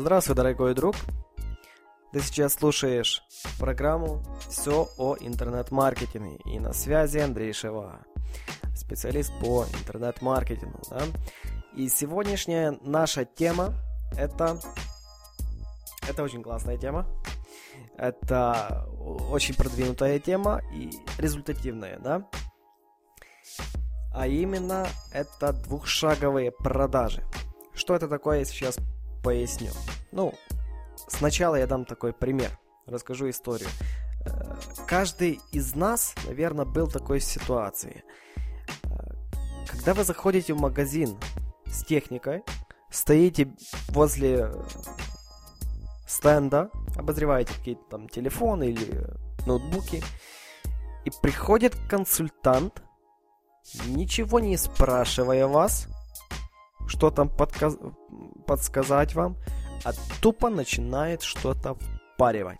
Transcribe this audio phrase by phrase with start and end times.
[0.00, 0.96] Здравствуй, дорогой друг.
[2.10, 3.22] Ты сейчас слушаешь
[3.58, 6.38] программу «Все о интернет-маркетинге».
[6.46, 8.00] И на связи Андрей Шева,
[8.74, 10.80] специалист по интернет-маркетингу.
[10.88, 11.02] Да?
[11.76, 13.74] И сегодняшняя наша тема–
[14.16, 14.58] это...
[16.08, 17.06] Это очень классная тема.
[17.98, 18.88] Это
[19.30, 22.26] очень продвинутая тема и результативная, да?
[24.14, 27.22] А именно, это двухшаговые продажи.
[27.74, 28.78] Что это такое, я сейчас
[29.22, 29.70] поясню.
[30.12, 30.34] Ну,
[31.08, 32.50] сначала я дам такой пример,
[32.86, 33.68] расскажу историю.
[34.26, 38.04] Э, каждый из нас, наверное, был в такой ситуации.
[38.84, 38.88] Э,
[39.66, 41.16] когда вы заходите в магазин
[41.66, 42.42] с техникой,
[42.90, 43.54] стоите
[43.88, 44.50] возле
[46.06, 49.06] стенда, обозреваете какие-то там телефоны или
[49.46, 50.02] ноутбуки,
[51.04, 52.82] и приходит консультант,
[53.86, 55.86] ничего не спрашивая вас,
[56.90, 57.76] что там подказ...
[58.46, 59.36] подсказать вам,
[59.84, 61.76] а тупо начинает что-то
[62.14, 62.58] впаривать.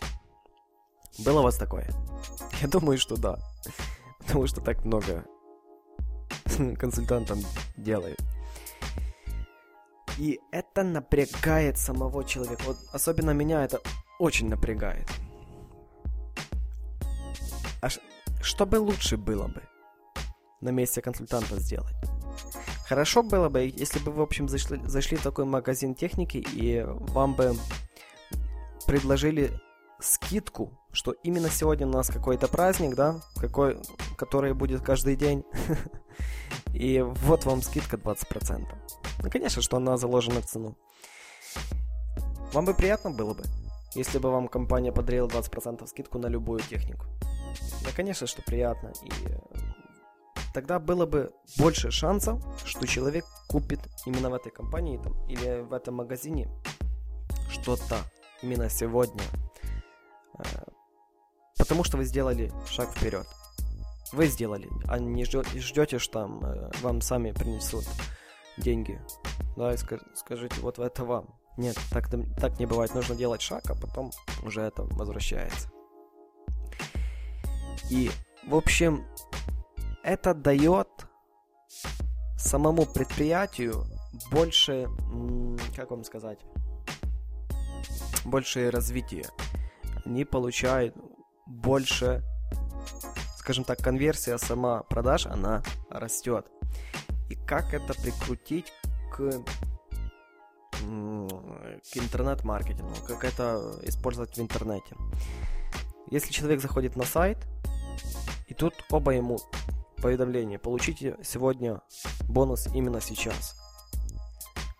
[1.18, 1.90] Было у вас такое?
[2.62, 3.38] Я думаю, что да.
[4.20, 5.24] Потому что так много
[6.78, 7.40] консультантам
[7.76, 8.20] делают.
[10.16, 12.62] И это напрягает самого человека.
[12.66, 13.80] Вот особенно меня это
[14.20, 15.08] очень напрягает.
[17.82, 17.88] А
[18.42, 19.62] что бы лучше было бы
[20.60, 21.96] на месте консультанта сделать?
[22.90, 27.34] Хорошо было бы, если бы, в общем, зашли, зашли в такой магазин техники и вам
[27.34, 27.54] бы
[28.84, 29.52] предложили
[30.00, 33.78] скидку, что именно сегодня у нас какой-то праздник, да, какой,
[34.18, 35.44] который будет каждый день.
[36.74, 38.66] И вот вам скидка 20%.
[39.22, 40.76] Ну, конечно, что она заложена в цену.
[42.52, 43.44] Вам бы приятно было бы,
[43.94, 47.06] если бы вам компания подарила 20% скидку на любую технику.
[47.84, 48.92] Да, конечно, что приятно.
[49.04, 49.59] И
[50.52, 55.72] тогда было бы больше шансов, что человек купит именно в этой компании там, или в
[55.72, 56.48] этом магазине
[57.50, 57.98] что-то
[58.42, 59.22] именно сегодня.
[60.38, 60.42] Э,
[61.58, 63.26] потому что вы сделали шаг вперед.
[64.12, 67.84] Вы сделали, а не ждете, что там э, вам сами принесут
[68.56, 69.00] деньги.
[69.56, 71.34] Да, и скажите, вот это вам.
[71.56, 72.08] Нет, так,
[72.40, 72.94] так не бывает.
[72.94, 74.12] Нужно делать шаг, а потом
[74.42, 75.70] уже это возвращается.
[77.90, 78.10] И,
[78.46, 79.04] в общем,
[80.10, 80.88] это дает
[82.36, 83.84] самому предприятию
[84.32, 84.88] больше,
[85.76, 86.40] как вам сказать,
[88.24, 89.28] больше развития.
[90.04, 90.96] Они получают
[91.46, 92.24] больше,
[93.36, 96.44] скажем так, конверсия сама продаж, она растет.
[97.28, 98.72] И как это прикрутить
[99.12, 99.30] к
[100.80, 104.96] к интернет-маркетингу, как это использовать в интернете.
[106.10, 107.38] Если человек заходит на сайт,
[108.48, 109.38] и тут оба ему
[110.02, 110.58] Поведомление.
[110.58, 111.82] Получите сегодня
[112.24, 113.56] бонус именно сейчас.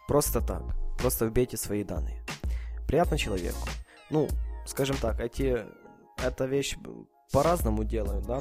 [0.09, 0.63] Просто так.
[0.99, 2.25] Просто вбейте свои данные.
[2.87, 3.69] Приятно человеку.
[4.09, 4.29] Ну,
[4.67, 5.65] скажем так, эти,
[6.23, 6.77] эта вещь
[7.33, 8.41] по-разному делают, да?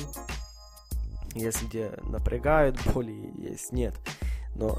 [1.35, 3.93] Есть где напрягают боли, есть нет.
[4.55, 4.77] Но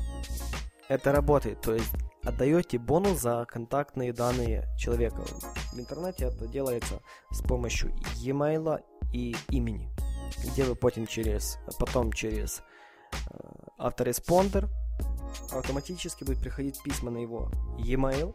[0.88, 1.60] это работает.
[1.60, 1.92] То есть
[2.24, 5.22] отдаете бонус за контактные данные человека.
[5.72, 7.00] В интернете это делается
[7.30, 9.88] с помощью e-mail и имени
[10.64, 12.62] вы потом через, потом через
[13.12, 13.16] э,
[13.78, 14.68] автореспондер
[15.52, 18.34] автоматически будет приходить письма на его e-mail,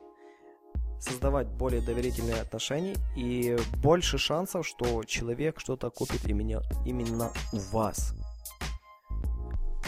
[1.00, 8.14] создавать более доверительные отношения и больше шансов, что человек что-то купит именно, именно у вас.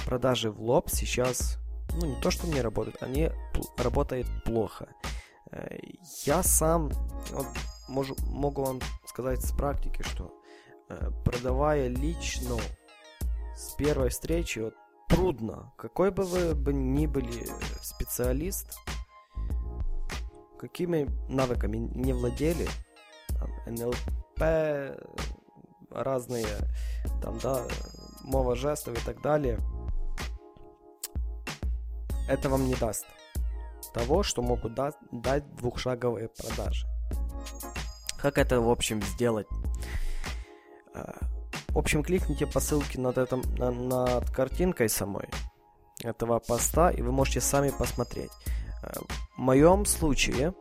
[0.05, 1.57] Продажи в лоб сейчас,
[1.99, 3.31] ну не то что не работают, они
[3.77, 4.87] работают плохо.
[5.51, 5.77] Э,
[6.25, 6.89] я сам
[7.31, 7.47] вот,
[7.87, 10.31] могу, могу вам сказать с практики, что
[11.23, 12.57] продавая лично
[13.55, 14.73] с первой встречи, вот,
[15.07, 15.73] трудно.
[15.77, 17.47] Какой бы вы бы ни были
[17.81, 18.77] специалист,
[20.59, 22.67] какими навыками не владели,
[23.29, 24.99] там, НЛП,
[25.91, 26.47] разные,
[27.21, 27.63] там, да,
[28.23, 29.59] мова жестов и так далее,
[32.27, 33.05] это вам не даст
[33.93, 36.85] того, что могут дать, дать двухшаговые продажи.
[38.21, 39.47] Как это, в общем, сделать?
[41.69, 45.27] В общем, кликните по ссылке над, этом, на, над картинкой самой
[46.03, 48.31] этого поста, и вы можете сами посмотреть.
[48.83, 48.93] Э,
[49.35, 50.53] в моем случае,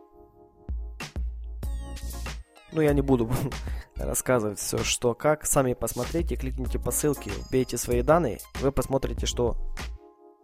[2.72, 3.30] ну я не буду
[3.96, 9.56] рассказывать все, что как, сами посмотрите, кликните по ссылке, вбейте свои данные, вы посмотрите, что,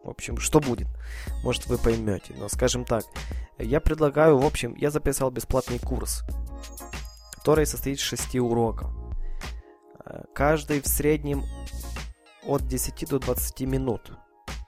[0.02, 0.88] в общем, что будет.
[1.42, 2.34] Может, вы поймете.
[2.38, 3.04] Но, скажем так,
[3.58, 6.22] я предлагаю, в общем, я записал бесплатный курс,
[7.32, 9.01] который состоит из 6 уроков.
[10.34, 11.44] Каждый в среднем
[12.44, 14.12] от 10 до 20 минут.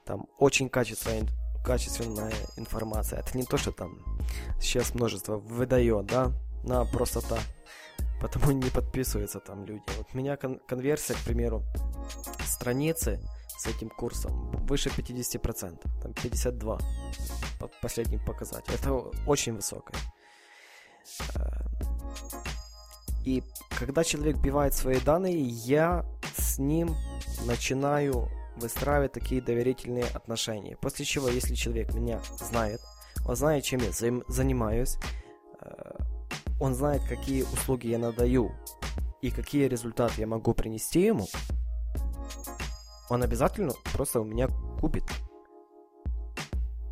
[0.04, 1.26] Там очень качественная,
[1.64, 3.20] качественная информация.
[3.20, 3.98] Это не то, что там
[4.60, 6.32] сейчас множество выдает, да,
[6.62, 7.40] на просто так.
[8.20, 9.82] Потому не подписываются там люди.
[9.98, 11.62] Вот у меня кон- конверсия, к примеру,
[12.46, 13.20] страницы
[13.58, 16.80] с этим курсом выше 50%, там 52%
[17.82, 18.74] последний показатель.
[18.74, 18.92] Это
[19.26, 19.98] очень высокое.
[23.24, 23.42] И
[23.78, 26.04] когда человек вбивает свои данные, я
[26.36, 26.94] с ним
[27.46, 30.76] начинаю выстраивать такие доверительные отношения.
[30.76, 32.80] После чего, если человек меня знает,
[33.26, 33.90] он знает, чем я
[34.28, 34.98] занимаюсь,
[35.60, 35.94] э,
[36.60, 38.52] он знает, какие услуги я надаю
[39.22, 41.26] и какие результаты я могу принести ему,
[43.08, 44.48] он обязательно просто у меня
[44.80, 45.04] купит.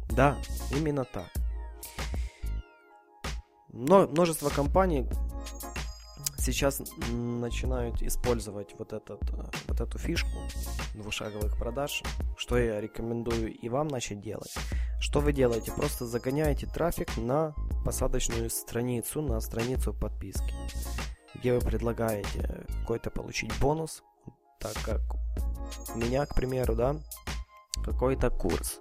[0.08, 0.36] Да,
[0.74, 1.30] именно так.
[3.72, 5.06] Но множество компаний
[6.42, 10.28] сейчас начинают использовать вот, этот, э, вот эту фишку
[10.94, 12.02] двушаговых продаж,
[12.36, 14.52] что я рекомендую и вам начать делать.
[15.00, 15.72] Что вы делаете?
[15.72, 17.54] Просто загоняете трафик на
[17.84, 20.54] посадочную страницу, на страницу подписки,
[21.34, 24.02] где вы предлагаете какой-то получить бонус,
[24.58, 25.00] так как
[25.94, 26.96] у меня, к примеру, да,
[27.84, 28.80] какой-то курс,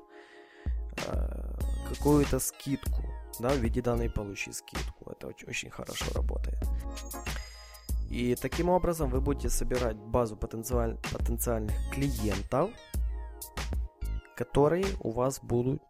[1.08, 1.60] э,
[1.90, 3.04] какую-то скидку,
[3.40, 5.12] да, в виде данной получи скидку.
[5.12, 6.58] Это очень, очень хорошо работает.
[8.12, 12.70] И таким образом вы будете собирать базу потенциаль, потенциальных клиентов,
[14.36, 15.82] которые у вас будут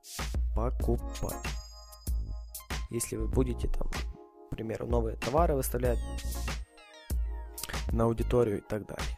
[0.56, 1.44] покупать.
[2.92, 5.98] Если вы будете там, к примеру, новые товары выставлять
[7.92, 9.18] на аудиторию и так далее.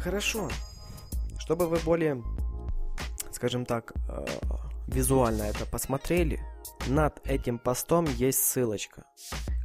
[0.00, 0.48] Хорошо.
[1.38, 2.22] Чтобы вы более,
[3.30, 4.26] скажем так, э,
[4.86, 6.40] визуально это посмотрели,
[6.86, 9.04] над этим постом есть ссылочка.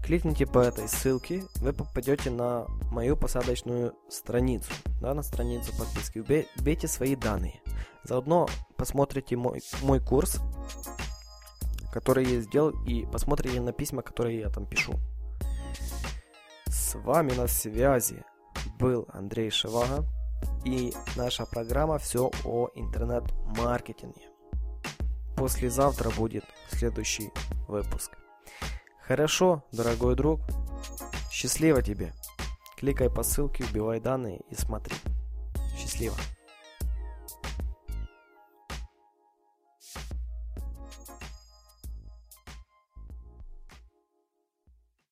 [0.06, 4.72] Кликните по этой ссылке, вы попадете на мою посадочную страницу,
[5.02, 6.20] да, на страницу подписки.
[6.20, 7.60] Вбейте свои данные.
[8.04, 8.48] Заодно
[8.78, 10.40] посмотрите мой, мой курс,
[11.92, 14.94] который я сделал, и посмотрите на письма, которые я там пишу.
[16.68, 18.24] С вами на связи
[18.78, 20.06] был Андрей Шевага
[20.64, 24.30] и наша программа «Все о интернет-маркетинге».
[25.36, 27.32] Послезавтра будет следующий
[27.68, 28.12] выпуск.
[29.08, 30.42] Хорошо, дорогой друг.
[31.32, 32.14] Счастливо тебе.
[32.76, 34.96] Кликай по ссылке, вбивай данные и смотри.
[35.78, 36.16] Счастливо.